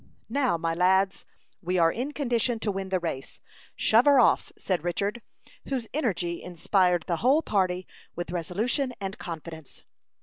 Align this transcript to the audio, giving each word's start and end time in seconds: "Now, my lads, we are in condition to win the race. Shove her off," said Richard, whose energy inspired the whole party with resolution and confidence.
"Now, 0.29 0.57
my 0.57 0.73
lads, 0.73 1.25
we 1.61 1.77
are 1.77 1.91
in 1.91 2.11
condition 2.11 2.57
to 2.61 2.71
win 2.71 2.89
the 2.89 2.99
race. 2.99 3.39
Shove 3.75 4.05
her 4.05 4.19
off," 4.19 4.51
said 4.57 4.83
Richard, 4.83 5.21
whose 5.67 5.87
energy 5.93 6.41
inspired 6.41 7.03
the 7.05 7.17
whole 7.17 7.43
party 7.43 7.85
with 8.15 8.31
resolution 8.31 8.95
and 8.99 9.19
confidence. 9.19 9.83